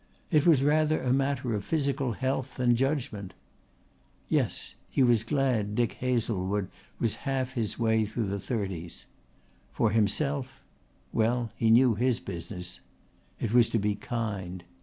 [0.31, 3.35] It was rather a matter of physical health than judgment.
[4.29, 9.05] Yes, he was glad Dick Hazlewood was half his way through the thirties.
[9.71, 10.63] For himself
[11.13, 12.79] well, he knew his business.
[13.39, 14.63] It was to be kind.